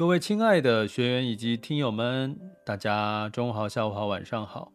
[0.00, 4.72] 各位亲爱的学员以及听友们，大家中午好、下午好、晚上好。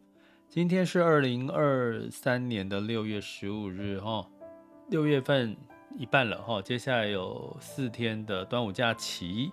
[0.47, 4.23] 今天是二零二三年的六月十五日，哈，
[4.87, 5.57] 六月份
[5.97, 9.51] 一半了，哈，接下来有四天的端午假期。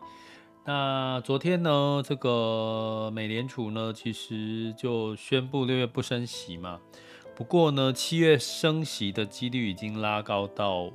[0.67, 6.79] 那昨天呢，这个美联储呢，其实就宣布六月不升息嘛。
[7.35, 10.93] 不过呢，七月升息的几率已经拉高到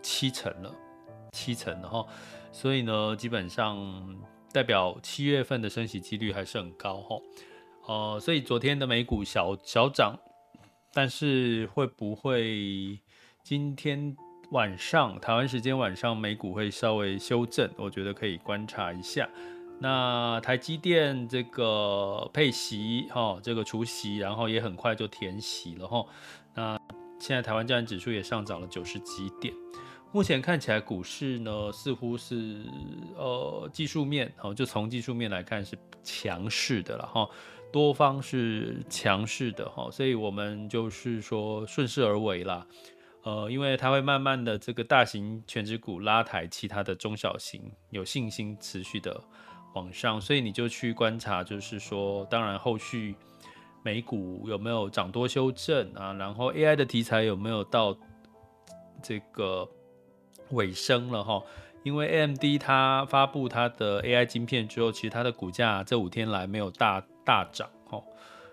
[0.00, 0.74] 七成了，
[1.32, 2.06] 七成的哈。
[2.52, 4.16] 所以呢，基本上
[4.52, 7.16] 代表七月份的升息几率还是很高哈。
[7.86, 10.16] 呃，所以昨天的美股小小涨，
[10.92, 13.00] 但是会不会
[13.42, 14.14] 今天
[14.50, 17.68] 晚上台湾时间晚上美股会稍微修正？
[17.76, 19.28] 我觉得可以观察一下。
[19.80, 26.06] 那台积电这个配息哈，这个除息，然后也很快就填息了哈。
[26.54, 26.78] 那
[27.18, 29.52] 现在台湾加权指数也上涨了九十几点。
[30.12, 32.66] 目前看起来股市呢，似乎是
[33.16, 37.26] 呃技术面哦，就从技术面来看是强势的了哈，
[37.72, 42.66] 多方是强势的哈，所以我们就是说顺势而为啦，
[43.22, 49.18] 呃，因为它会慢慢的这个大型全值股拉抬其他的中小型，有信心持续的
[49.74, 53.14] 往上，所以你就去观察，就是说，当然后续
[53.82, 57.96] 美股有没有涨多修正啊，然后 AI 的题材有没有到
[59.02, 59.66] 这个。
[60.52, 61.42] 尾声了哈，
[61.82, 68.02] 因为 AMD 它发布它的 AI 晶片之后，其实它的股价这五天来没有大大涨哈，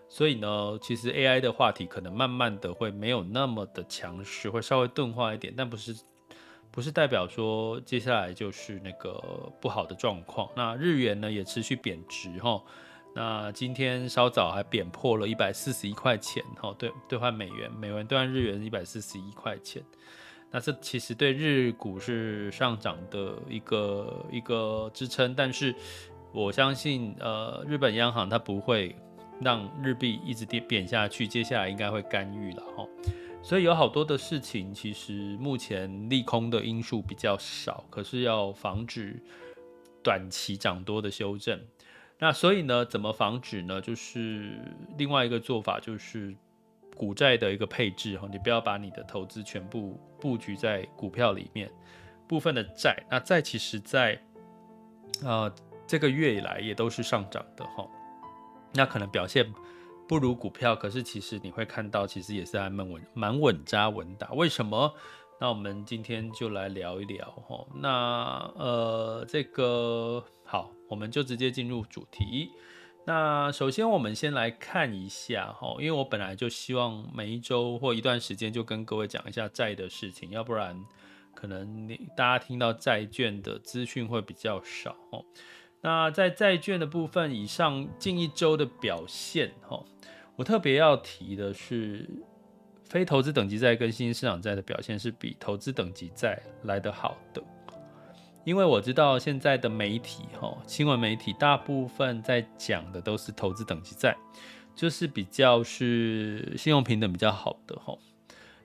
[0.08, 5.96] 所以呢，其实 AI 的话题可能慢慢的会没有那么的强势，会稍微钝化一点，但不是
[6.72, 9.22] 不是代表说接下来就是那个
[9.60, 10.50] 不好的状况。
[10.56, 12.62] 那日元呢也持续贬值哈，
[13.16, 19.84] 那今天稍早还贬破了一百四十一块钱哈，对兑换美元，美元兑换日元一百四十一块钱。
[20.52, 25.76] 那这其实对日股是上涨的一个一个支撑，但是
[26.32, 28.96] 我相信，呃，日本央行它不会
[29.40, 32.84] 让日币一直跌贬下去，接下来应该会干预了哈。
[33.44, 39.22] 所以有好多的事情，其实目前利空的因素比较少，可是要防止
[40.04, 41.60] 短期涨多的修正。
[42.18, 43.80] 那所以呢，怎么防止呢？
[43.80, 44.58] 就是
[44.98, 46.36] 另外一个做法就是。
[47.00, 51.72] 股债的一个配置哈，你不要把你的投资全部布局在股票里面，
[52.28, 54.22] 部分的债，那债其实在
[55.24, 55.50] 呃
[55.88, 57.88] 这个月以来也都是上涨的哈，
[58.74, 59.50] 那可能表现
[60.10, 64.34] 不如股票，可是其实你会看到，其实也是还蛮稳蛮稳扎稳打。
[64.34, 64.94] 为什么？
[65.40, 72.52] 那我们今天就来聊一聊哈，那呃这个好，我们就直接进入主题。
[73.06, 80.80] 那首先，我们先来看一下哈，因为我本来就希望每一周或一段时间就跟各位讲一下债的事情，要不然
[81.34, 85.26] 可能你大家听到债券的资讯会比较少哦。
[85.82, 89.84] 那在债券的部分，以上近一周的表现哈，
[90.36, 92.08] 我特别要提的是，
[92.86, 97.42] 非投资等级债跟新兴市场债的表现是比投资等级债来得好的。
[98.50, 104.18] 因为我知道现在的媒体，哈，新闻媒体大部分在讲的都是投资等级债，
[104.74, 107.96] 就是比较是信用平等比较好的，哈。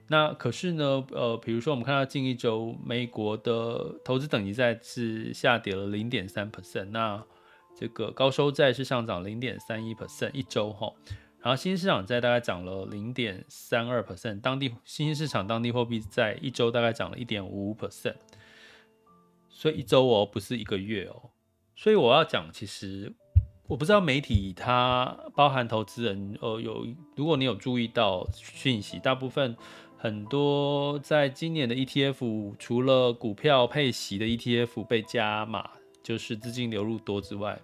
[0.07, 7.23] 那可是呢，呃，比如说我们看到近一周美国的投资等级债是下跌了零点三 percent，那
[7.79, 10.91] 这个高收债是上涨零点三一 percent 一周，哈。
[11.41, 18.15] 然后新兴市场债大概涨了零点三二 percent，当地新兴市场当地货币在一周大概涨了一点五五 percent。
[19.57, 21.29] 所以一周哦，不是一个月哦。
[21.77, 23.11] 所以我要讲，其实
[23.67, 26.85] 我不知道媒体它包含投资人，呃，有
[27.15, 29.55] 如果你有注意到讯息，大部分
[29.97, 35.69] 很多在今年的 ETF，除了股票配息的 ETF 被加码，
[36.03, 37.57] 就是资金流入多之外，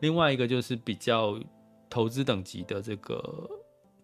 [0.00, 1.38] 另外一个就是比较
[1.88, 3.48] 投资等级的这个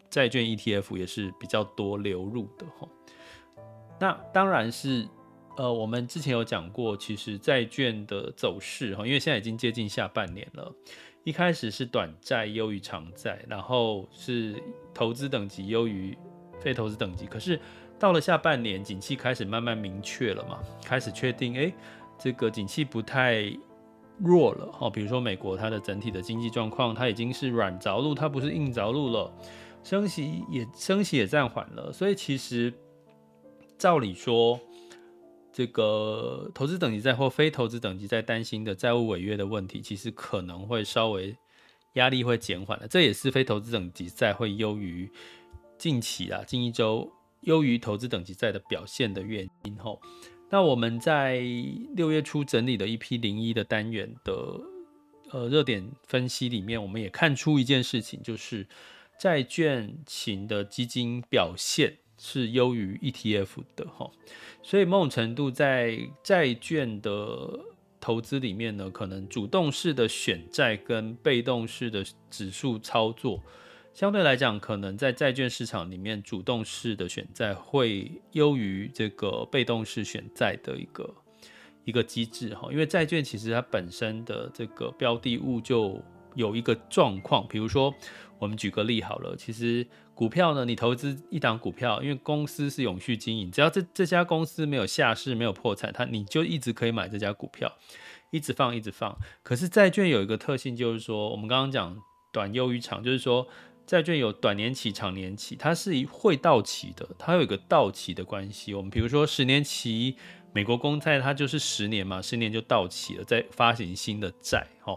[0.09, 2.89] 债券 ETF 也是比较多流入的哈。
[3.99, 5.09] 那当然是。
[5.57, 10.75] 呃，我们之前有讲过，其实债券的走势哈，因为现在已经接近下半年了，
[11.23, 14.61] 一开始是短债优于长债，然后是
[14.93, 16.19] 投资等级优于
[16.59, 17.25] 非投资等级。
[17.27, 17.61] 可是
[18.01, 21.73] 到了下半年，景气开始慢慢明确了嘛，开始确定，哎，
[22.19, 23.45] 这个景气不太
[24.19, 24.91] 弱了哈。
[24.91, 29.33] 比如说美国它的整体的经济状况，它已经是软着陆，它不是硬着陆了，
[29.85, 32.75] 升息也升息也暂缓了，所以其实
[33.79, 34.59] 照理说。
[35.57, 41.33] 这个投资等级债或非投资等级债担心的债务违约的问题，其实可能会稍微
[41.93, 42.89] 压力会减缓了。
[42.89, 45.09] 这也是非投资等级债会优于
[45.79, 47.09] 近期啊，近一周
[47.43, 49.77] 优于投资等级债的表现的原因。
[49.79, 50.01] 吼，
[50.51, 51.41] 那我们在
[51.95, 54.61] 六月初整理的一批零一的单元的
[55.31, 58.67] 呃热点分析里面，我们也看出一件事情，就是
[59.21, 63.87] 债券型的基金表现是优于 ETF 的。
[63.89, 64.11] 哈。
[64.63, 67.61] 所以某种程度，在债券的
[68.01, 73.43] 投资里面呢，可能主动式的选债跟被动式的指数操作，
[73.93, 81.15] 相对来讲，可能在债券市场里面，主动式的选债会优于这个被动式选债的一个
[81.85, 82.69] 一个机制哈。
[82.73, 86.01] 因为债券其实它本身的这个标的物就
[86.35, 87.95] 有一个状况，比如说
[88.39, 89.87] 我们举个例好了，其实。
[90.15, 90.65] 股票呢？
[90.65, 97.73] 你投资一档股票，因为公司是永续经营，只要这这家公司没有下市、没有破产，它你就一直可以买这家股票，
[98.31, 99.19] 一直放、一直放。
[99.43, 101.97] 可是债券有一个特性，就是说我们刚刚讲
[102.33, 103.49] 短优于长，就是说
[103.87, 108.73] 债券有短年期、长年期，它是会到期的，它有一个到期的关系。
[108.73, 110.17] 我们比如说十年期
[110.55, 114.97] 美国公债，它就是十年嘛，十年就到期了，再发行新的债，齁。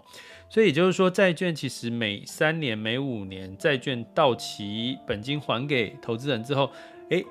[0.50, 6.72] 所以也就是说，债券其实每三年、每五年，债券到期，本金还给投资人之后，
[7.10, 7.26] 诶，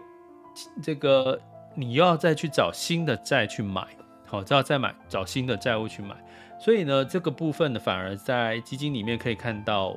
[0.82, 1.40] 这个
[1.76, 3.86] 你又要再去找新的债去买，
[4.26, 6.16] 好，只要再买找新的债务去买。
[6.58, 9.96] 所以呢，这个部分呢，反而在基金里面可以看到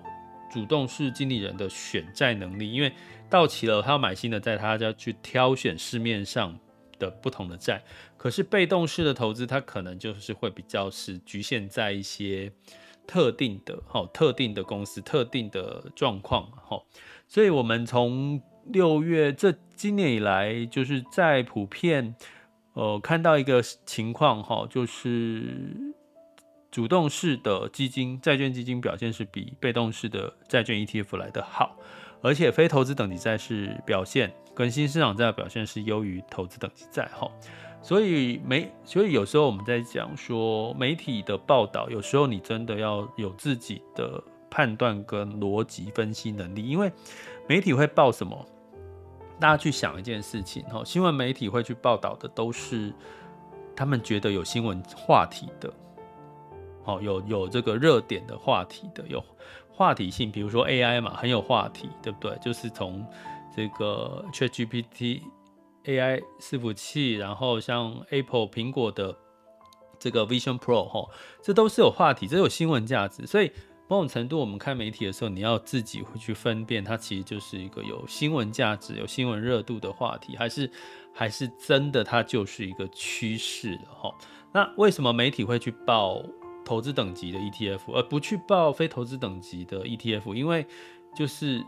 [0.51, 2.93] 主动式经理人的选债能力，因为
[3.27, 6.55] 到期了，他要买新的债，他就要去挑选市面上
[6.99, 7.81] 的不同的债。
[8.17, 12.51] 可是被动式的投资，它可能就是会比较是局限在一些。
[13.07, 16.83] 特定的哈，特定的公司，特定的状况哈，
[17.27, 22.13] 所以我们从六月这今年以来，就是在普遍
[22.73, 25.75] 呃看到一个情况哈，就是
[26.69, 31.79] 主动式的基金债券基金表现是比被动式的债券 ETF 来得好，
[32.21, 37.29] 而且非投资等级债是表现跟新市场债的表现是优于投资等级债哈。
[37.81, 46.91] 所以媒，所以有时候我们在讲说媒体的报道，有时候你真的要有自己的判断跟逻辑分析能力，因为
[47.47, 48.45] 媒体会报什么，
[49.39, 52.93] 大家去想一件事情哈，新闻媒体会去报道的都是
[53.73, 55.73] 他们觉得有新闻话题的，
[56.83, 59.23] 好，有有这个热点的话题的，有
[59.79, 62.37] 话题性，比如说 AI 嘛，很有话题，对不对？
[62.41, 63.05] 就是从
[63.55, 65.21] 这个 ChatGPT。
[65.85, 69.15] AI 伺服器，然后像 Apple 苹果的
[69.97, 71.09] 这个 Vision Pro 哈，
[71.41, 73.25] 这都是有话题，这有新闻价值。
[73.25, 73.49] 所以
[73.87, 80.69] 某种程度，我们看媒体的时候，你要自己会去分辨，它其实就是一个有新闻价值、有新闻热度的话题，还是
[81.13, 84.13] 还是真的它就是一个趋势哈。
[84.51, 86.21] 那为什么媒体会去报
[86.69, 90.35] 投资等级的 ETF，而不去报非投资等级的 ETF？
[90.35, 90.63] 因为
[91.15, 91.65] 就是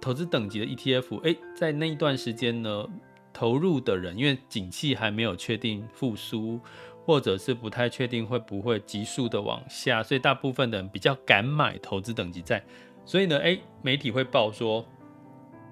[0.00, 2.86] 投资等级的 ETF，哎，在那一段时间呢。
[3.34, 6.60] 投入的人，因为景气还没有确定复苏，
[7.06, 12.62] 或者是不太确定会不会急速的往下，所以大部分的人比较敢买投资等级债。
[13.06, 14.84] 所以呢，诶，媒体会报说，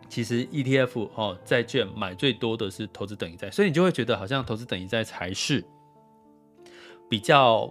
[0.08, 5.62] 其实 ETF 哦，债券买最多的是投资等级债，所以你就会觉得好像投资等级债才是
[7.10, 7.70] 比较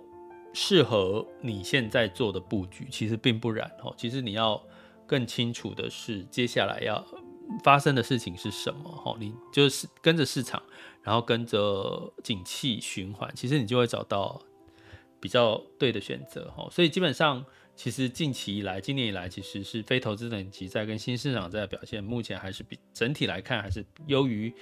[0.53, 2.88] 适合你现在做的布局。
[2.91, 4.62] 其实并不然哦，其实你要
[5.06, 7.06] 更清楚的是，接下来要。
[7.63, 8.88] 发生的事情是什么？
[8.91, 10.62] 哈，你就是跟着市场，
[11.01, 14.39] 然后跟着景气循环，其实你就会找到
[15.20, 16.48] 比较对的选择。
[16.51, 17.44] 哈，所以基本上，
[17.75, 24.53] 其实近期以来，今年以来，其实是非投资等级债跟新市场债的表现，目前还是比整体来看还是优于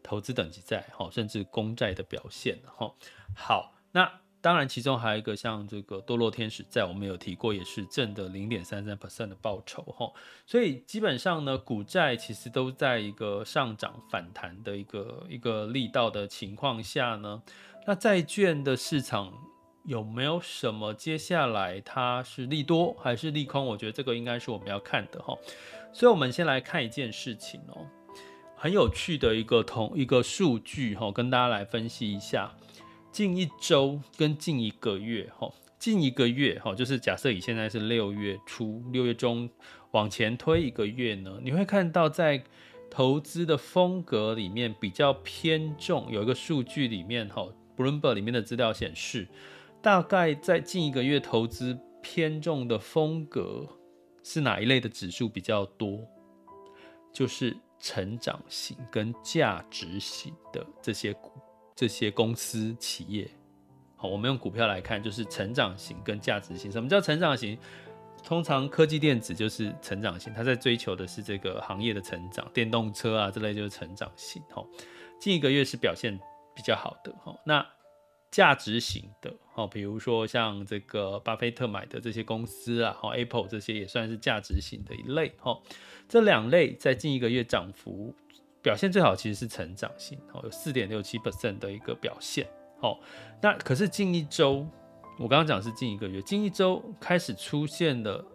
[0.00, 2.56] 投资等级债，哈，甚至公债的表现。
[2.64, 2.94] 哈，
[3.34, 4.08] 好，那。
[4.46, 10.08] 当然，其中还有一个像这个多头天使债，我们有提过，也是正的零点三三 percent 的报酬哈。
[10.46, 17.42] 所以基本上呢，股债其实都在一个上涨反弹的一个一个力道的情况下呢，
[17.88, 19.32] 那债券的市场
[19.84, 23.66] 有没有什么接下来它是利多还是利空？
[23.66, 25.36] 我觉得这个应该是我们要看的哈。
[25.92, 27.84] 所以，我们先来看一件事情哦，
[28.54, 32.54] 很有趣的一个同一个数据哈，跟大家来分析一下。
[33.16, 39.48] 近一周跟近一个月，哈，近一个月，哈，就是假设以现在是六月初、六月中
[39.92, 42.44] 往前推一个月呢，你会看到在
[42.90, 49.26] 投资的风格里面比较偏重，有一个数据里面哈，Bloomberg 里面的资料显示，
[49.80, 53.66] 大概在近一个月投资偏重的风格
[54.22, 56.06] 是哪一类的指数比较多？
[57.14, 61.32] 就是成长型跟价值型的这些股、
[61.76, 63.30] 这些公司企业。
[63.94, 66.72] 好，我们用股票来看，就是成长型跟价值型。
[66.72, 67.56] 什么叫成长型？
[68.24, 74.42] 通常科技电子就是成长型，它在追求的是这个行业的成长，电动车啊这类就是成长型。
[74.50, 74.66] 哈，
[75.20, 76.18] 近一个月是表现
[76.52, 77.12] 比较好的。
[77.24, 77.64] 哈，那
[78.30, 85.32] 价值型的，哈，比如说像这个巴菲特买的这些公司啊，哈，Apple 这些也算是价值型的一类。
[85.38, 85.56] 哈，
[86.08, 88.12] 这两类在近一个月涨幅
[88.66, 92.44] 表现最好，其实是成长型，哈，有四点六七 percent 的一个表现。
[92.80, 92.98] 好，
[93.40, 94.66] 那可是近一周，
[95.20, 98.26] 我刚刚讲是近一个月，近一周开始出现了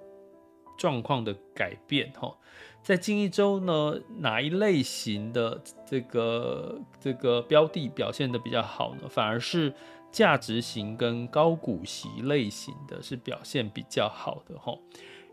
[0.78, 2.10] 状况的改变。
[2.14, 2.34] 哈，
[2.82, 9.10] 在近一周呢，哪一类型的这个这个标的表现的比较好呢？
[9.10, 9.74] 反而是
[10.14, 14.58] 价值型跟高股息类型的是表现比较好的。
[14.58, 14.74] 哈，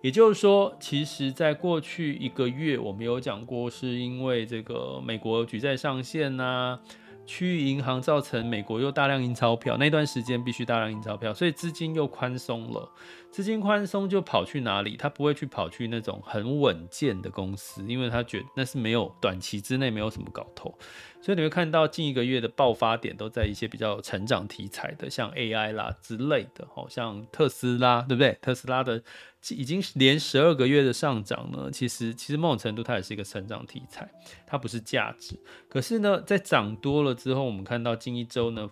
[0.00, 6.81] 也就是说，其实在过去一个月，我们有讲过，是因为这个美国举债上限呐、啊。
[7.26, 12.90] 区域银行造成美国又大量印钞票，那段时间必须大量印钞票，所以资金又宽松了。
[13.30, 14.97] 资金宽松就跑去哪里？
[14.97, 20.76] 他不会去跑去那种很稳健的公司，因为他觉得那是没有短期之内没有什么搞头。
[21.20, 28.37] 所以你会看到近一个月的爆发点都在一些比较有成长题材的，像 AI 啦之类的，好像特斯拉，对不对？
[28.40, 29.02] 特斯拉的
[29.50, 34.08] 已经连十二个月的上涨呢，其实其实某种程度它也是一个成长题材，
[34.47, 35.38] 它不是价值。
[35.68, 38.68] 可是呢，在涨多了之后，我们看到近一周呢，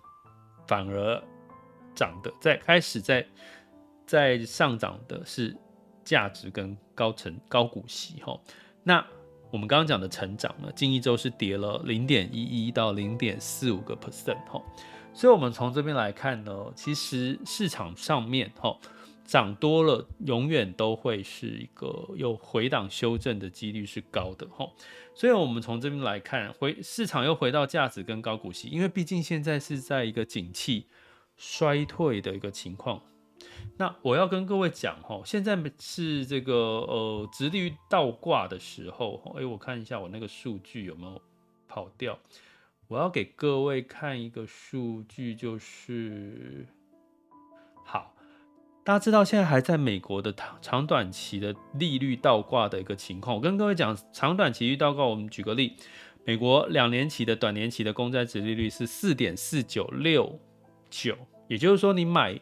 [0.67, 1.21] 反而
[1.93, 3.27] 涨的在开始在
[4.07, 5.55] 在上涨的是
[6.03, 8.39] 价值跟高成高股息哈，
[8.81, 9.05] 那。
[9.49, 14.61] 我们刚刚讲的成长呢，近一周是跌了零点一一到零点四五个 percent 哈，
[15.13, 18.77] 所以我们从这边来看呢，其实市场上面哈
[19.23, 24.69] 涨多了，永远都会是一个有回档修正的几率是高的哈，
[25.15, 30.87] 所以我们从这边来看，回市场又回到价值跟高股息，因为毕竟现在是在一个景气
[31.37, 33.01] 衰退的一个情况。
[33.79, 39.21] 那我要跟各位讲哈，现在是这个呃，殖利率倒挂的时候。
[39.37, 41.21] 哎，我看一下我那个数据有没有
[41.67, 42.17] 跑掉。
[42.87, 46.65] 我要给各位看一个数据，就是
[47.85, 48.15] 好，
[48.83, 53.35] 大家知道现在还在美国的长短期的利率倒挂的一个情况。
[53.35, 55.75] 我跟各位讲，长短期利率倒挂，我们举个例，
[56.25, 60.39] 美国两年期的短年期的公债殖利率是四点四九六
[60.89, 61.15] 九，
[61.47, 62.41] 也就是说你买。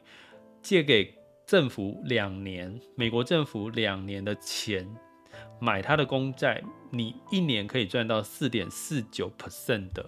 [0.66, 1.14] 借给
[1.46, 4.84] 政府两年，美国政府两年的钱
[5.60, 10.04] 买他的公债，你一年可以赚到四点四九 percent 的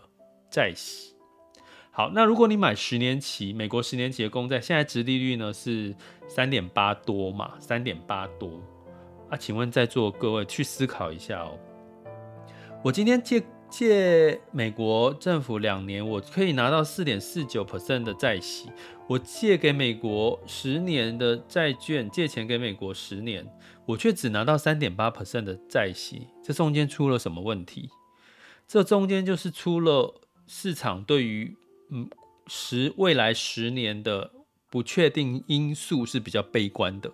[0.49, 1.13] 债息。
[1.91, 5.95] 好，那如果你买十年期，美国十年期的公债，现在殖利率呢是
[6.27, 8.59] 三点八多嘛，三点八多
[9.29, 9.37] 啊？
[9.37, 11.55] 请问在座各位去思考一下哦，
[12.83, 13.43] 我今天借。
[13.69, 18.69] 借美国政府两年，我可以拿到四点四九 percent 的债息。
[19.07, 23.45] 我借给美国十年的债券，借钱给美国十年，
[23.85, 26.27] 我却只拿到三点八 percent 的债息。
[26.43, 27.89] 这中间出了什么问题？
[28.67, 31.55] 这中间就是出了市场对于
[31.89, 32.09] 嗯
[32.47, 34.31] 十未来十年的
[34.69, 37.11] 不确定因素是比较悲观的。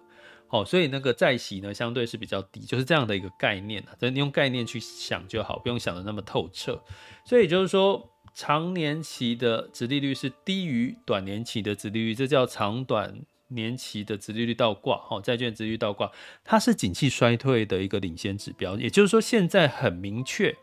[0.54, 3.98] 哦，所以那个债息呢，相对是比较低，就是这样的一个概念啊。
[4.00, 6.80] 所以你用概念去想就好，不用想的那么透彻。
[7.26, 14.98] 所以就是说，长年期的殖利率是低于短年期的殖利率，这叫长短年期的殖利率倒挂。
[14.98, 16.12] 哈，债券殖利率倒挂，
[16.44, 18.78] 它是景气衰退的一个领先指标。
[18.78, 20.56] 也就是说，现在很明确，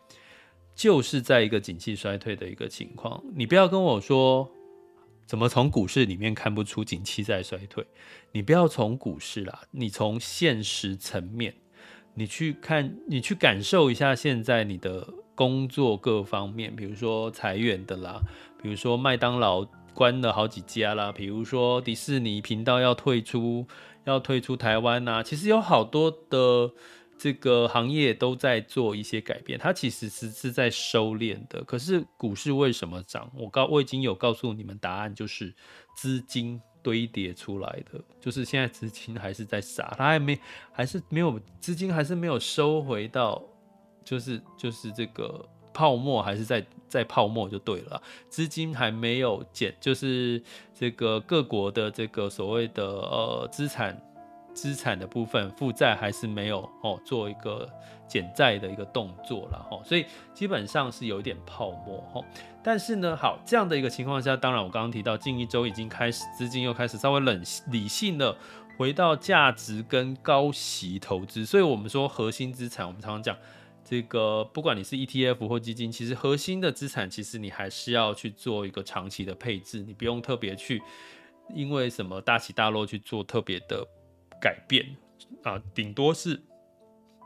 [0.77, 3.21] 就是在一个景气衰退的一个情况。
[3.35, 4.49] 你不要跟我说。
[5.31, 7.87] 怎么从股市里面看不出景气在衰退？
[8.33, 11.55] 你不要从股市啦，你从现实层面，
[12.15, 15.07] 你去看，你去感受一下现在你的
[15.37, 18.21] 工作各方面，比如说裁员的啦，
[18.61, 23.69] 比如说麦当劳关了好几家啦，比如说迪士尼频道要退出，
[24.07, 26.73] 要退出台湾呐，其实有好多的。
[27.23, 31.63] 这个行业都在做一些改变，它其实是是在收敛的。
[31.65, 33.31] 可是股市为什么涨？
[33.37, 35.55] 我告我已经有告诉你们答案，就是
[35.95, 40.41] 资金堆叠出来的，就是现在资金还是在撒，它还没
[40.73, 43.43] 还是没有资金还是没有收回到，
[44.03, 50.43] 就是就是这个泡沫还是在在泡沫就对了，资金还没有减，就是
[50.75, 53.95] 这个各国的这个所谓的呃资产。
[54.55, 57.69] 资产的部分负债还是没有哦，做一个
[58.09, 60.05] 减债的一个动作了哈，所以
[60.35, 62.25] 基本上是有一点泡沫哈。
[62.63, 68.37] 但是呢，好，这样的一个情况下，当然我刚刚提到近一周已经开始资金又开始稍微冷理性的
[68.77, 73.37] 回到价值跟高息投资，所以我们说核心资产，我们常常讲
[73.85, 80.83] 这个，不管你是 ETF 或基金，其实核心的资产其实你还是要去做一个长期的配置，你不用特别去
[81.55, 83.87] 因为什么大起大落去做特别的。
[84.41, 84.97] 改变
[85.43, 86.43] 啊，顶多是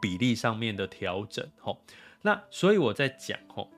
[0.02, 1.80] 比例上面的调整吼。
[2.22, 3.70] 那所以我在讲吼，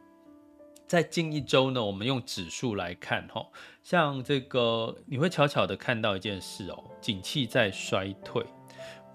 [0.87, 3.53] 在近一周呢，我们用指数来看吼，
[3.83, 8.45] 像这个你会悄悄的看到一件事哦，景气在衰退，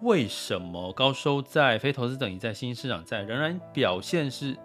[0.02, 4.58] 为什么高收在、非投资等级在、新兴市场在仍然表现是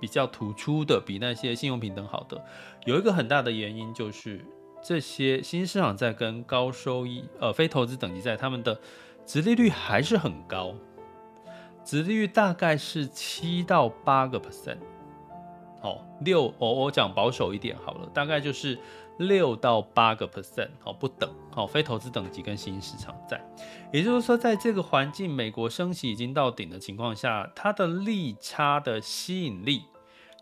[0.00, 2.44] 比较突出的，比那些信用评等好的？
[2.84, 4.44] 有一个很大的原因就是。
[4.86, 8.78] 这些新兴市场债跟高收益呃非投资等级债，他们的
[9.26, 10.72] 殖利率还是很高，
[11.84, 14.78] 殖利率大概是七到八个 percent，
[15.80, 18.78] 好六我我讲保守一点好了，大概就是
[19.18, 23.44] 六到八个 percent，好不等，好非投资等级跟新兴市场债，
[23.92, 29.82] 也就是说，在这个环境，美国升息已经到顶的情况下，它的利差的吸引力，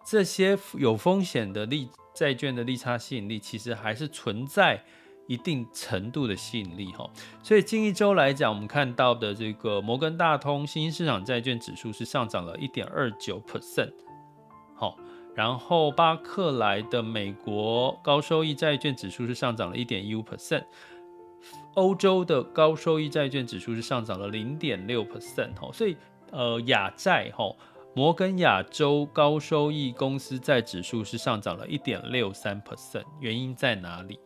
[0.04, 1.88] 这些有风险的利。
[2.14, 4.80] 债券的利差吸引力其实还是存在
[5.26, 7.11] 一定程度的吸引力哈，
[7.42, 13.92] 所以近一周来讲，我们看到的这个摩根大通新兴市场债券指数是上涨了一点二九 percent，
[14.76, 14.96] 好，
[15.34, 20.62] 然后巴克莱的美国高收益债券指数是上涨了一点一五 percent，
[21.75, 25.96] 欧洲的高收益债券指数是上涨了零点六 percent 哈，所以
[26.30, 27.52] 呃亚债哈。
[27.96, 34.18] 摩根亚洲高收益公司债指数是上涨了一点六三 percent，原因在哪里？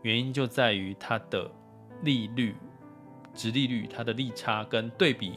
[0.00, 1.50] 原因就在于它的
[2.02, 2.56] 利率、
[3.34, 5.34] 殖利率、它的利差跟对比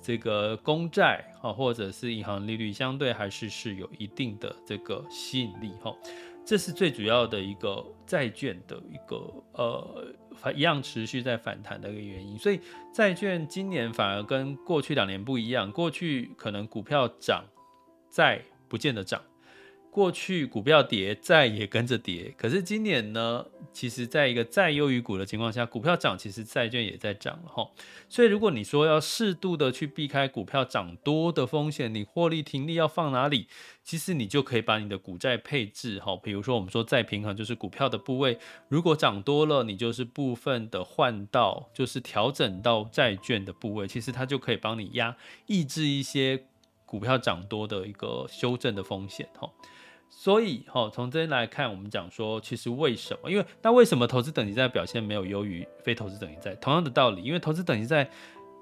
[0.00, 5.94] 这个公债啊，或者是银行利率，相对还是是有一定的这个吸引力哈。
[6.48, 9.16] 这是最主要的一个债券的一个
[9.52, 12.58] 呃，反一样持续在反弹的一个原因，所以
[12.90, 17.44] 债券今年反而跟过去两年不一样，过去可能股票涨，
[18.08, 19.20] 债不见得涨。
[19.90, 22.32] 过去股票跌，债也跟着跌。
[22.36, 27.68] 可是今年呢，其实在一个债优于股的情况下，股票涨，其实债券也在涨了哈。
[28.08, 33.48] 所以如果你说要适度的去避开股票涨多的风险，你获利停利要放哪里？
[33.82, 46.44] 其实你就可以把你的股债配置哈，比如说我们说再平衡，就是股票的部位，如果涨多了，你就是部分的换到，就是调整到债券的部位，其实它就可以帮你压抑制一些
[46.84, 49.50] 股票涨多的一个修正的风险哈。
[50.10, 53.30] 所以，哈，从这边来看，我们讲说，其实为什么？
[53.30, 56.54] 因为那为什么投资等级债表现没有优于非投资等级债？
[56.56, 58.08] 同样的道理，因为投资等级债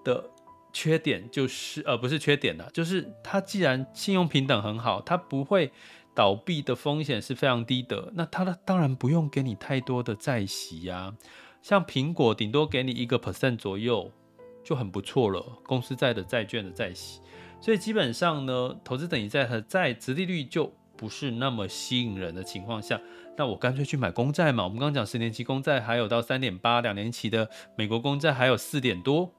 [0.04, 0.28] 的
[0.72, 5.72] 缺点就是，呃，不是缺点的，就是它既然信用平等很好，它不会
[6.14, 11.14] 倒闭的风险是非常低的，那它当然不用给你太多的债息呀。
[11.62, 14.12] 像苹果顶多给你一个 percent 左右
[14.62, 17.20] 就很不错了，公司债的债券的债息。
[17.60, 23.00] 所以基本上呢，投资等级债和债殖利率就不是那么吸引人的情况下，
[23.36, 24.64] 那我干脆去买公债嘛。
[24.64, 29.30] 我们刚刚讲十年期公债还有到三点八，两年期的美国公债还有四点多，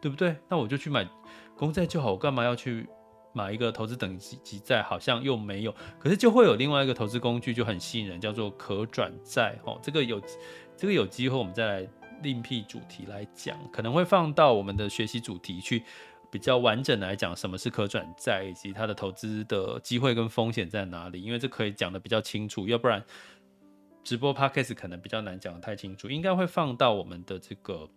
[0.00, 0.36] 对不对？
[0.48, 1.08] 那我就去买
[1.56, 2.86] 公债就好，我干嘛要去
[3.32, 4.82] 买一个投资等级级债？
[4.82, 5.74] 好像又没有。
[5.98, 9.58] 可是就会有另外一个投资工具就很吸引人，叫做可转债。
[9.64, 10.20] 哦，这个有
[10.76, 11.88] 这个有机会我们再来
[12.22, 15.82] 另辟主题来讲，可能会放到我们的学习主题去。
[16.30, 21.22] 比较完整来讲，什么是可转债，以及它的投资的机会跟风险在哪里？
[21.22, 23.02] 因为这可以讲得比较清楚，要不然
[24.04, 26.10] 直播 podcast 可能比较难讲得太清楚。
[26.10, 27.88] 应该会放到我们的这个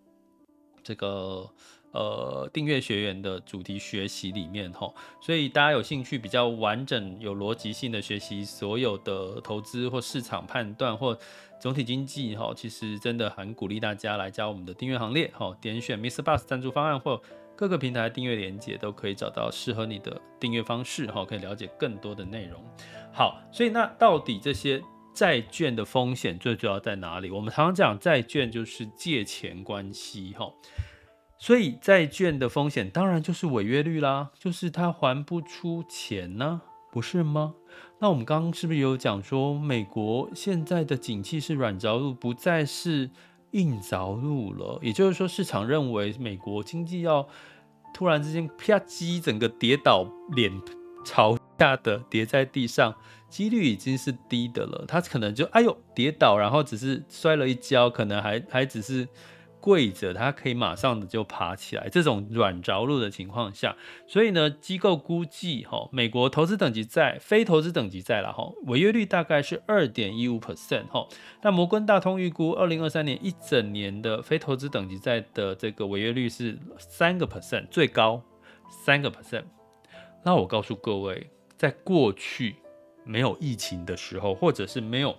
[0.82, 1.50] 这个
[1.92, 4.94] 呃订阅学员的主题学习里面哈。
[5.20, 11.18] 所以大家有兴趣比较完整、有逻辑性的学习所有的投资或市场判断或
[11.60, 16.22] 总体经济哈，其实真的很鼓励大家来加我们的订阅行列哈，点选 Mr.
[16.24, 17.22] Bus 赞助方案或。
[17.62, 22.60] 各个平台订阅连接都可以找到适合你的订阅方式，哈，可以了解更多的内容。
[23.14, 24.82] 好，所以那到底这些
[25.14, 27.30] 债券的风险最主要在哪里？
[27.30, 30.52] 我们常常讲债券就是借钱关系，哈，
[31.38, 37.54] 所以债券的风险当然就是违约率啦，就是它还不出钱呢，不是吗？
[38.00, 43.12] 那我们刚刚是不是有讲说，美国现在的景气是软着陆，不再是
[43.52, 44.80] 硬着陆了？
[44.82, 47.28] 也就是说，市场认为美国经济要
[47.94, 50.52] 突然之间啪叽，整个跌倒，脸
[51.06, 52.96] 朝下的跌在地上，
[53.30, 54.86] 几率已经是低的了。
[54.88, 59.08] 他可能就哎呦跌倒，然后只是摔了一跤，可能还还只是
[59.62, 61.88] 跪着，它可以马上的就爬起来。
[61.88, 71.08] 这种软着陆的情况下，所以呢，机构估计哈，美国投资等级债、非投资等级债了哈，违约率大概是二点一五 percent 哈。
[71.44, 78.22] 那摩根大通预估二零二三年一整年的非投资等级债的这个违约率是三个 percent，最高
[78.70, 79.44] 三个 percent。
[80.26, 82.56] 那我告诉各位，在过去
[83.06, 85.16] 没有疫情的时候，或者是没有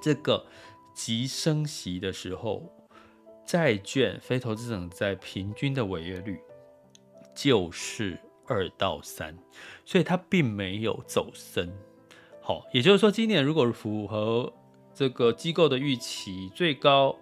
[0.00, 0.46] 这个
[0.94, 2.72] 急升息的时候。
[3.48, 6.38] 债券非投资等债平均的违约率
[7.34, 9.34] 就是二到三，
[9.86, 11.72] 所以它并没有走升。
[12.42, 14.52] 好，也就是说，今年如果符合
[14.92, 17.16] 这个机构的预期，最高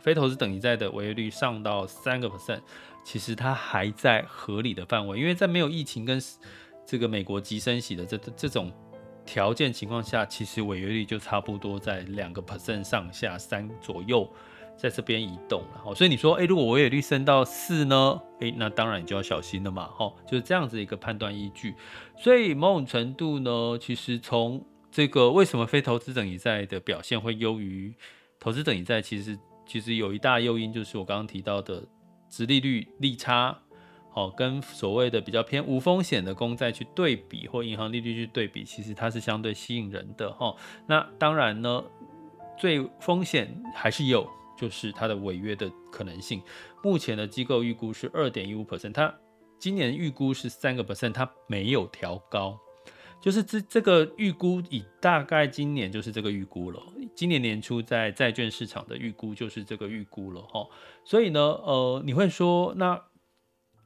[0.00, 2.60] 非投资等级债的违约率上到三个 percent，
[3.04, 6.20] 其实它还在合理的范围，因为在没有疫情跟
[6.84, 8.72] 这个美国急升息的这这种
[9.24, 14.28] 条件情况下，其实违约率就差不多在两个 percent 上下三左右。
[14.78, 18.20] 在这边移动了，哈，所以你说，诶，如果违约率升到四呢？
[18.38, 21.74] 诶，那当然你就要小心了嘛，哈，就是这样子一个判断依据。
[22.16, 27.92] 所以某种程度呢，其实从这个为什么非投资等级债的表现会优于
[28.38, 29.36] 投资等级债，其实
[29.66, 31.84] 其实有一大诱因就是我刚刚提到的
[32.28, 33.58] 殖利率利差，
[34.12, 40.54] 好，跟所谓的比较偏无风险的公债去对比，或银行利率去对比，其实它是相对吸引人的，哈。
[40.86, 41.82] 那当然呢，
[42.56, 44.24] 最风险还是有。
[44.58, 46.42] 就是它的违约的可能性，
[46.82, 49.14] 目前的机构预估是二点一五 percent，它
[49.58, 52.58] 今年预估是三个 percent，它没有调高，
[53.20, 56.82] 就是这这个预估以大概今年就是这个预估了，
[57.14, 60.66] 今年年初在债券市场的预估就是这个预估了哈，
[61.04, 63.00] 所以呢，呃，你会说那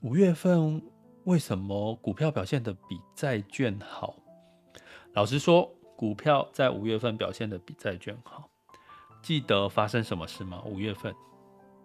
[0.01, 0.83] 五月份
[1.25, 4.17] 为什么股票表现的比债券好？
[5.15, 8.49] 老实说，股票在五月份表现的比债券好。
[9.23, 10.61] 记得发生什么事吗？
[10.67, 11.15] 五月份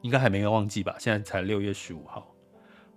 [0.01, 0.95] 应该还没有忘记吧？
[0.99, 2.33] 现在才六月十五号，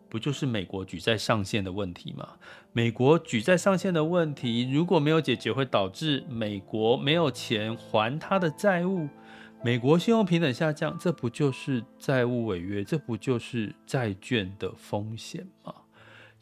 [0.09, 2.26] 不就是美国举债上限的问题吗？
[2.72, 9.09] 美国举债上限的问题如果没有解决，会导致美国没有钱还他的债务，
[9.62, 12.83] 美国信用平等下降，这不就是债务违约？
[12.83, 15.74] 这不就是债券的风险吗？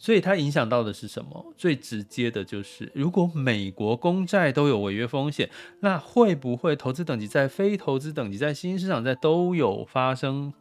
[0.01, 1.53] 所以它影响到的是什么？
[1.57, 10.55] 最直接的就是，如果美国公债都有违约风险，那会不会投资等级债、非投资等级债、新兴市场债都有发生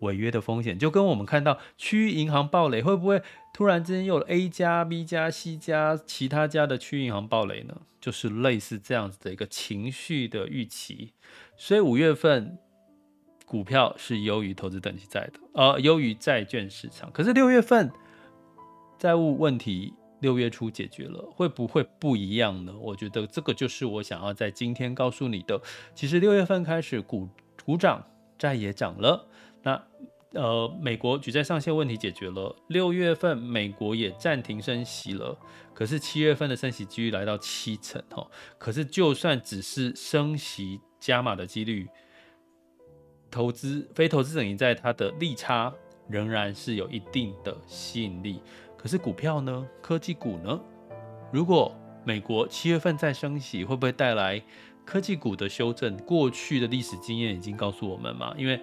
[0.00, 0.78] 违约的风险？
[0.78, 7.76] 就跟我们看到区域银行爆雷，会不会突然之间有了 A 加、B 加、C 加其他家的区域银行爆雷呢？
[8.00, 11.12] 就是类似这样子的一个情绪的预期。
[11.58, 12.56] 所以五月份
[13.44, 17.12] 股票是优于投资等级债的，呃，优于债券市场。
[17.12, 17.92] 可是六月份。
[19.02, 22.72] 债务问题六月初解决了，会不会不一样呢？
[22.78, 25.60] 我觉得这个就是我想要在今天告诉你的。
[25.92, 27.28] 其实六月份开始股
[27.64, 28.00] 股涨，
[28.38, 29.26] 债也涨了。
[29.64, 29.82] 那
[30.34, 35.36] 呃，美国举债上限问题解决了，六月份美国也暂停升息了。
[35.74, 38.30] 可是七月份的升息几率来到七成哦。
[38.56, 41.88] 可是就算只是升息加码的几率，
[43.32, 45.74] 投资非投资等级债它的利差
[46.08, 48.40] 仍然是有一定的吸引力。
[48.82, 49.64] 可是股票呢？
[49.80, 50.60] 科技股呢？
[51.32, 51.72] 如果
[52.04, 54.42] 美国七月份再升息，会不会带来
[54.84, 55.96] 科技股的修正？
[55.98, 58.60] 过去的历史经验已经告诉我们嘛，因为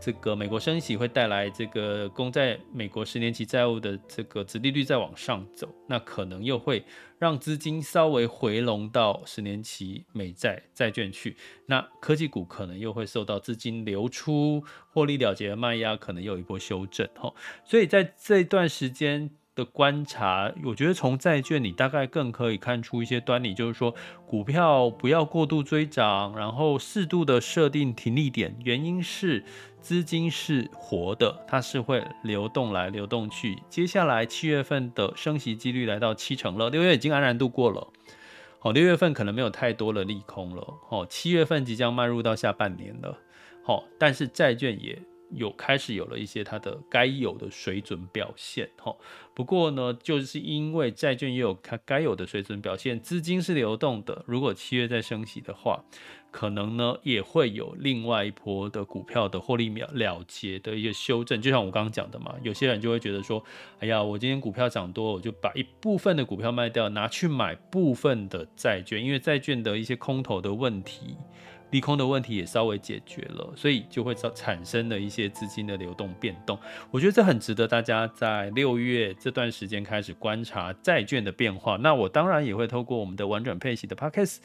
[0.00, 6.84] 这个美国升息会带来这个公债美国十年期债务的这个殖利率再往上走，那可能又会
[7.16, 17.32] 让资金稍微回笼到十年期美债债券去，那科技股可能又会受到资金流出、获利了结的卖压，可能又有一波修正哈。
[17.64, 19.30] 所以在这段时间。
[19.60, 23.94] 的观察，我觉得从债券你大概更可以看出一些端倪，就是说
[24.26, 28.56] 股票不要过度追涨，然后适度的设定停利点。
[28.64, 29.44] 原因是
[29.82, 33.62] 资金是活的，它是会流动来流动去。
[33.68, 37.86] 接下来七月份的升息几率来到七成了，六月已经安然度过了。
[38.58, 40.66] 好，六月份可能没有太多的利空了。
[40.88, 43.18] 好，七月份即将迈入到下半年了。
[43.62, 45.00] 好，但是债券也。
[45.30, 48.94] 有开始有了一些它的该有的水准表现，哈。
[49.34, 54.24] 不过呢，就是因为债券也有它该有的水准表现，资金是流动的。
[54.26, 55.82] 如果七月再升息的话，
[56.30, 61.40] 可能呢也会有另外一波的股票的获利了了结的一个修正。
[61.40, 63.42] 就像我刚刚讲的嘛，有些人就会觉得说，
[63.78, 71.16] 哎呀，我今天股票涨多，我就把一部分的股票卖掉，拿去买部分的债券，因为债券的一些空头的问题。
[71.70, 76.58] 利空的问题也稍微解决了，所以就会造产生了一些资金的流动变动。
[76.90, 81.76] 我觉得这很值得大家在六月这段时间开始观察债券的变化。
[81.76, 84.38] 那我当然也会透过我们的玩转配息的 Podcast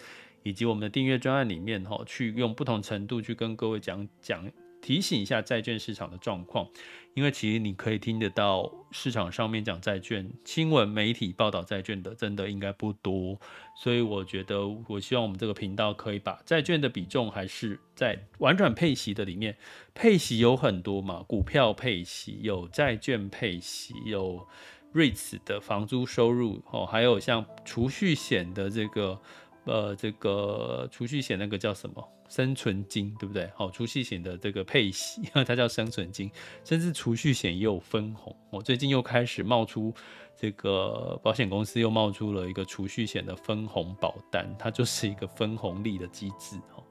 [0.44, 4.48] 以及我们的订阅专案里面哈，去用不同程度去跟各位讲讲
[4.86, 6.70] 提醒一下债券市场的状况，
[7.16, 13.40] 因为其实你可以听得到市场上面讲债券新闻媒体报道债券的，真的应该不多，
[13.76, 19.58] 所以我觉得我希望我们这个频道可以把债券的比重还是在玩转配息的里面，
[19.96, 24.48] 配息有很多嘛，股票配息有债券配息有
[24.94, 29.20] REITs 的房租收入哦，还有像储蓄险的这个。
[29.66, 33.50] 呃，这个储蓄险那个叫什么生存金，对不对？
[33.56, 36.30] 好，储蓄险的这个配息， 它叫生存金，
[36.64, 38.36] 甚至储蓄险也有分红。
[38.52, 39.94] 我最近又开始冒出
[40.36, 46.84] 这个保险公司又冒出了一个储蓄险的分红保单，它就是一个分红利的机制，哦，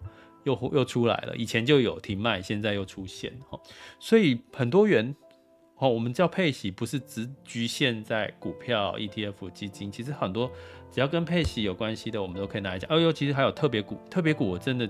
[0.45, 1.37] 又又出来了。
[1.37, 3.61] 以前就有停卖，现在又出现，哦，
[3.99, 5.15] 所以很多元。
[5.79, 10.49] 哦，我们叫配息，不是只局限在股票、ETF、基金，其实很多
[10.95, 12.89] 只要跟配息有关系的，我们都可以拿来讲。
[12.89, 14.89] 哦哟，其实还有特别股，特别股我真的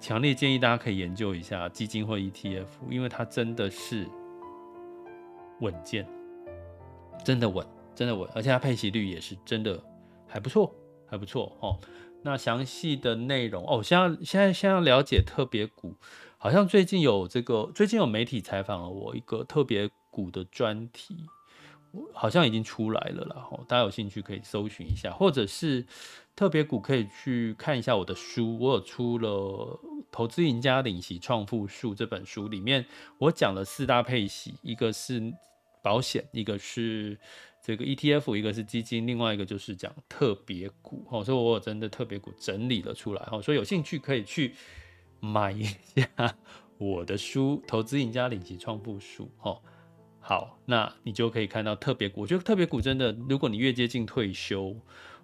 [0.00, 4.08] 强烈建议大家可以研究一下基金或 ETF，因为它真的是
[5.60, 6.08] 稳健，
[7.22, 9.78] 真的稳，真的稳，而且它配息率也是真的
[10.26, 10.74] 还不错，
[11.06, 11.78] 还不错哦。
[12.22, 15.94] 那详细的内容哦，现在现在先要了解特别股。
[16.38, 21.26] 好像最近有这个，最近有媒体采访了我一个特别股的专题，
[22.12, 23.48] 好像已经出来了啦。
[23.68, 25.86] 大家有兴趣可以搜寻一下，或者是
[26.34, 29.28] 特别股可以去看一下我的书，我有出了
[30.10, 32.86] 《投资赢家领息创富术》这本书，里面
[33.18, 35.32] 我讲了四大配息，一个是
[35.82, 37.18] 保险，一个是
[37.62, 41.06] 这个 ETF，一个是基金，另外一个就是讲特别股。
[41.10, 43.28] 哦，所以我有真的特别股整理了出来。
[43.30, 44.54] 哦，所以有兴趣可以去。
[45.24, 46.36] 买一下
[46.78, 49.62] 我的书《投资赢家领息创富术》哦，
[50.24, 52.20] 好，那你就可以看到特别股。
[52.20, 54.76] 我觉得特别股真的，如果你越接近退休，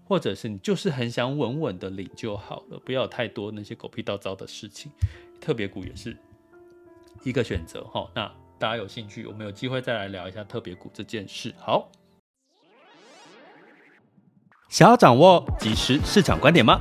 [0.04, 4.90] 或者是你就是很想稳稳的领就好了，不要有太多那些狗屁倒糟的事情，
[5.40, 6.16] 特别股也是
[7.22, 8.10] 一个选择哈。
[8.12, 8.26] 那
[8.58, 11.54] 大家有兴趣，我们有机会再来聊一下特别股这件事。
[11.58, 11.90] 好，
[14.68, 16.80] 想要掌握即时市场观点吗？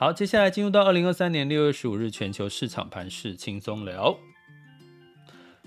[0.00, 4.16] 好，接下来进入到二零二三年六月十五日全球市场盘势轻松聊。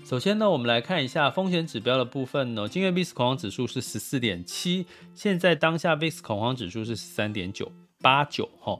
[0.04, 2.68] 首先呢，我们来看一下风险指标的部分呢。
[2.68, 7.70] 今日 VIX 恐慌指数是十四点七，现在当下 VIX 恐慌指数是十三点九
[8.02, 8.76] 八九哈，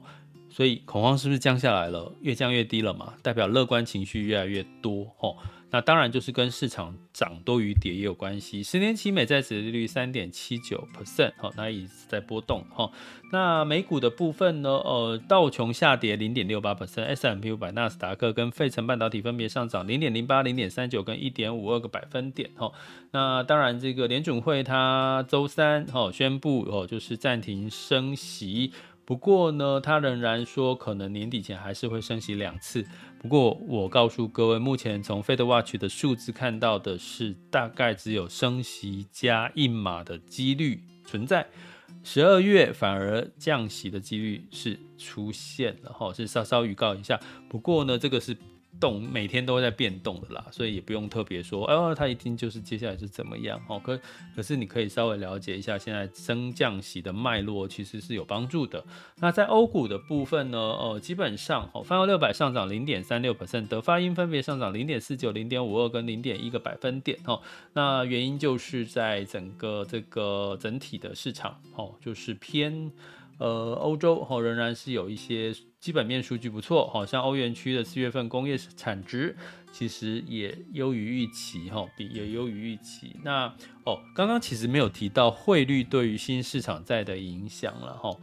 [0.49, 2.11] 所以恐慌是不是降下来了？
[2.19, 5.33] 越降越低了嘛，代表乐观情绪越来越多哈。
[5.71, 8.63] 那当然就是跟市场涨多于跌也有关系。
[8.63, 12.89] 十年期美债殖利率三点七九 percent，好，那一直在波动哈。
[13.31, 14.69] 那美股的部分呢？
[14.69, 22.71] 呃，道琼下跌零点六八 percent，S&P 五百、纳斯达克跟费城半导体分别上涨零点零八、零点三九跟一点五二个百分点哈。
[23.11, 28.71] 那当然，这个联准会它周三哈宣布哦，就是暂停升息。
[29.05, 32.85] 不过呢，他仍然说可能年底前还是会升息两次。
[33.19, 41.47] 不过我告诉各位，目前从 FedWatch 的数字看到的是，大概只有升息加一码的几率存在。
[42.03, 47.19] 十二月反而降息的几率是出现了哈，是稍稍预告一下。
[47.47, 48.35] 不过呢，这个是。
[48.79, 53.79] 动每天都在变动的啦，所以也不用特别说，哦，它一定就是接下来是怎么样哦。
[53.83, 53.99] 可
[54.35, 58.83] 可是你可以稍微了解一下现在升降息的脉络，其实是有帮助的。
[59.19, 67.41] 那在欧股的部分呢，哦，基本上哦，泛欧六百上涨零点三六 percent，德法英分别上涨零点四九、零点五二跟零点一个百分点哦。
[67.73, 72.91] 那原因就是在整个这个整体的市场哦，就是偏。
[73.37, 79.35] 呃，欧洲哈仍然是有一些基本面数据不错，好像欧元区的四月份工业产值
[79.71, 83.15] 其实也优于预期哈，比也优于预期。
[83.23, 83.47] 那
[83.83, 88.15] 哦，刚刚其实没有提到汇率对于新市场债的影响了哈。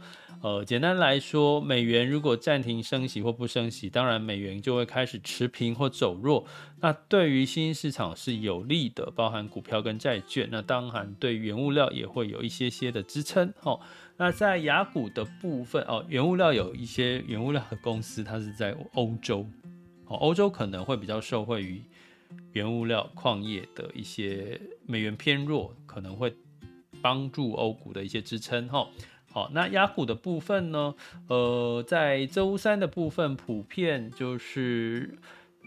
[0.43, 6.45] 呃，简单来说，美元如果暂停升息或不升息，当然美元就会开始持平或走弱。
[6.81, 10.49] 那对于新兴市场是有利的，包含股票跟债券。
[10.51, 13.79] 那当然对原物料也会有一些些的支撑哈。
[14.17, 19.47] 那在雅股的部分哦，原物料有一些原物料的公司，它是在欧洲，
[20.07, 21.81] 哦，欧洲可能会比较受惠于
[22.51, 26.35] 原物料矿业的一些美元偏弱，可能会
[27.01, 28.85] 帮助欧股的一些支撑哈。
[29.33, 30.95] 好，那亚股的部分呢？
[31.27, 35.17] 呃，在周三的部分，普遍就是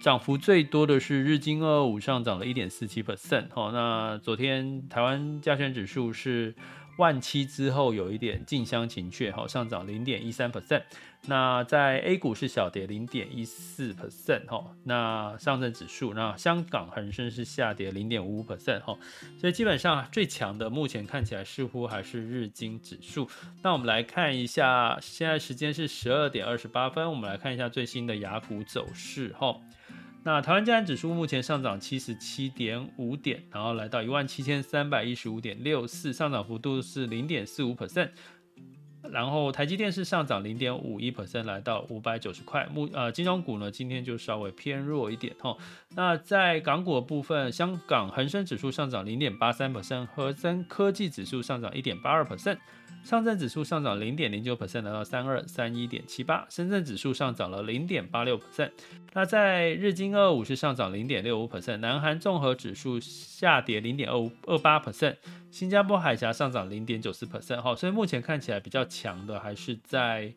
[0.01, 3.47] 涨幅最多的是日经二五上涨了一点四七 percent。
[3.51, 6.55] 好，那昨天台湾加权指数是。
[6.99, 10.81] 万七之后有一点近乡情怯，好，上涨零点一三 percent。
[11.29, 14.65] 那在 A 股是小跌零点一四 percent，哈。
[14.85, 18.97] 那上证指数，那香港恒生是下跌零点五五 percent，哈。
[19.39, 23.29] 所以基本上最强的目前看起来似乎还是日经指数。
[23.63, 29.57] 那我们来看一下，现在时间是十二点二十八分，我们来看一下最新的雅股走势，哈。
[30.23, 38.11] 那台湾加权指数目前上涨七十七点五点，然后来到一万七千三百一十五点六四，上涨幅度是零点四五 percent。
[39.13, 42.67] 然后台积电是上涨零点五一 percent，来到五百九十块。
[42.73, 45.57] 目呃金融股呢今天就稍微偏弱一点哈。
[45.95, 52.59] 那在港股的部分，香港恒生指数上涨零点八三 percent，恒生科技指数上涨一点八二 percent。
[53.07, 56.45] 上证指数上涨零点零九 percent，来到三二三一点七八。
[56.51, 58.73] 深圳指数上涨了零点八六 percent。
[59.13, 65.15] 那在日经二五是上涨零点六五 percent，南韩综合指数下跌零点二五二八 percent，
[65.53, 67.63] 新加坡海峡上涨零点九四 percent。
[67.63, 70.35] 好，所以目前看起来比较强的还是在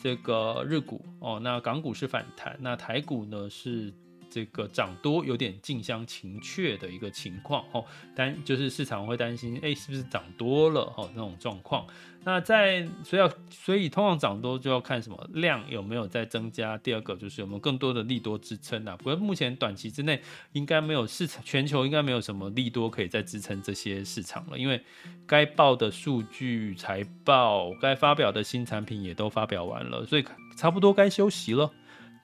[0.00, 1.40] 这个日股哦。
[1.42, 3.92] 那港股是反弹，那台股呢是。
[4.34, 7.84] 这个涨多有点近乡情怯的一个情况哦，
[8.16, 11.86] 担就是市场会担心，哎，是不是涨多了哦那种状况？
[12.24, 18.96] 那在所以要所以通常涨多就要看什么量有没有在增加，第二个就是有没有更多的利多支撑啊。
[18.96, 20.20] 不过目前短期之内
[20.52, 24.80] 应该没有市场，全球应该没有什么利多可以再支撑这些市场了，因为
[25.26, 30.24] 该报的数据、财报、该发表的新产品也都发表完了，所以
[30.56, 31.70] 差不多该休息了。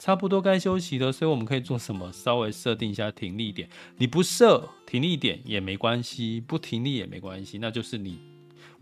[0.01, 2.13] 差不多该休息了，所以我们可以做什么？
[2.13, 3.69] 稍微设定一下停利点。
[3.97, 7.59] 你不设停利点也没关系，不停利也没关系。
[7.59, 8.17] 那就是你，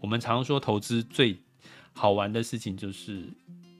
[0.06, 1.36] 我们常说投资最
[1.92, 3.28] 好玩的事情就是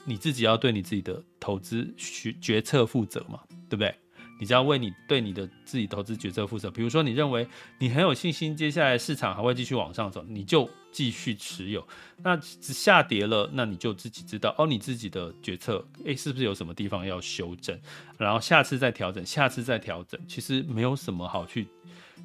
[0.05, 3.95] 你自己要对你自己的投资决决策负责嘛，对不对？
[4.41, 6.69] 你只要为你对你的自己投资决策负责。
[6.69, 7.47] 比如说，你认为
[7.79, 11.87] 你很有信心，接下来市场还会继续往上走，你就继续持有。
[12.25, 17.79] 那下跌了，那你就自己知道哦，你自己的决策，诶，是不是有什么地方要修正？
[18.19, 20.21] 然后下次再调整，下次再调整。
[20.27, 21.69] 其实没有什么好去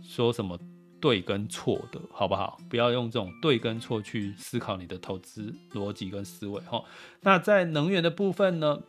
[0.02, 0.58] 说什么
[1.02, 2.58] 对跟错的，好不好？
[2.70, 6.62] 不要用这种对跟错去思考你的投资逻辑跟思维。
[6.62, 6.82] 哈，
[7.22, 8.80] 那在能源的部分呢？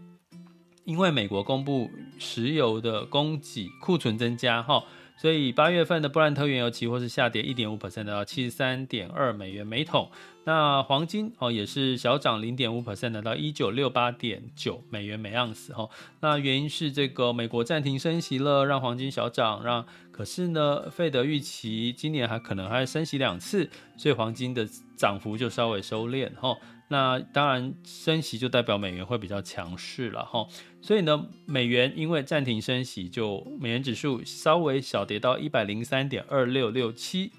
[0.84, 4.82] 因为美国公布石油的供给库存增加，哈，
[5.16, 10.10] 所以八月份的布兰特原油期货是下跌一点五 percent 到七十三点二美元每桶。
[10.44, 15.88] 那黄金哦也是小涨零点五 percent 来到一九六八点九美元每盎司，哈。
[16.20, 26.56] 那原因是这个美国暂停升息了，让黄金小涨，让可是呢，费德预期今年还可能还升息两次，所以黄金的涨幅就稍微收敛，哈。
[26.88, 30.46] 那当然，升息就代表美元会比较强势了哈，
[30.82, 37.32] 所以呢，美元因为暂停升息，就美元指数稍微小跌到一百零三点二六六七，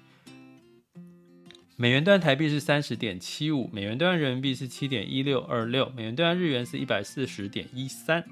[1.76, 8.24] 美元兑台币是三十点七五，美元兑人民币是七点一六二六，美元兑日元是一百四十点一三，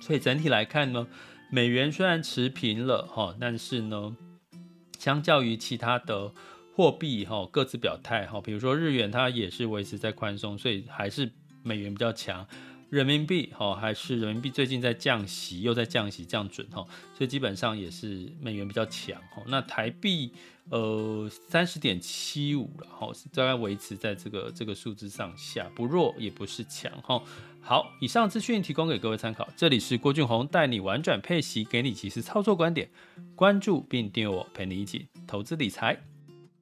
[0.00, 1.06] 所以整体来看呢，
[1.50, 4.16] 美元虽然持平了哈，但是呢，
[4.98, 6.32] 相较于其他的。
[6.74, 12.46] 货币哈各自表态哈，比如说日元它也是维持在宽松，所以还是美元比较强。
[12.90, 19.42] 人民币哈还是人民币最近在降息，又在降息降准哈，所以基本上也是美元比较强哈。
[19.46, 20.34] 那台币
[20.70, 27.22] 呃三十点七五了哈，大概维持在这个这个数字上下，不弱也不是强哈。
[27.60, 29.48] 好，以上资讯提供给各位参考。
[29.56, 32.88] 这里是郭俊宏带你玩转配息，给你及时操作观点，
[33.34, 36.15] 关注并订阅我，陪你一起投资理财。